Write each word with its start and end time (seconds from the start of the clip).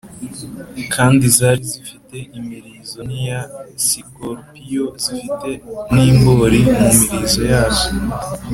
Kandi 0.93 1.25
zari 1.37 1.63
zifite 1.71 2.17
imirizo 2.39 2.99
nk’iya 3.07 3.41
sikorupiyo 3.85 4.85
zifite 5.03 5.49
n’imbōri 5.93 6.59
mu 6.89 7.01
mirizo 7.01 7.41
yazo, 7.53 7.89